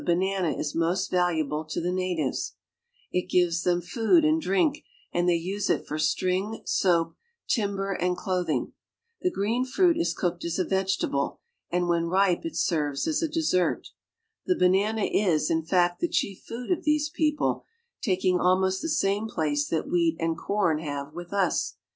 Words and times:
banana 0.03 0.49
is 0.49 0.73
most 0.73 1.11
valuable 1.11 1.63
to 1.63 1.79
the 1.79 1.91
natives, 1.91 2.53
It 3.11 3.29
gives 3.29 3.61
them 3.61 3.81
ifood 3.81 4.25
and 4.27 4.41
drink, 4.41 4.83
and 5.13 5.29
they 5.29 5.35
use 5.35 5.69
it 5.69 5.85
for 5.85 5.99
string, 5.99 6.63
soap, 6.65 7.15
timber, 7.47 7.95
land 8.01 8.17
clothing. 8.17 8.73
The 9.21 9.29
green 9.29 9.63
fmit 9.63 9.99
is 9.99 10.15
cooked 10.15 10.43
as 10.43 10.57
a 10.57 10.63
vegetable, 10.65 11.39
Kand 11.71 11.87
when 11.87 12.05
ripe 12.05 12.45
it 12.45 12.55
serves 12.55 13.05
as 13.07 13.21
a 13.21 13.27
dessert. 13.27 13.89
The 14.47 14.57
banana 14.57 15.03
is, 15.03 15.51
in 15.51 15.61
t'fact, 15.67 15.99
the 15.99 16.07
chief 16.09 16.39
food 16.47 16.71
of 16.71 16.83
these 16.83 17.09
people, 17.09 17.63
taking 18.01 18.39
almost 18.39 18.81
the 18.81 18.89
K«ame 18.99 19.27
place 19.27 19.67
that 19.67 19.87
wheat 19.87 20.17
and 20.19 20.35
corn 20.35 20.79
have 20.79 21.13
with 21.13 21.31
us. 21.31 21.75